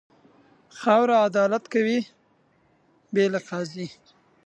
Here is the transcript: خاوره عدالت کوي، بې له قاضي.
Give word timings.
خاوره 0.79 1.15
عدالت 1.27 1.63
کوي، 1.73 1.99
بې 3.13 3.25
له 3.33 3.39
قاضي. 3.49 3.87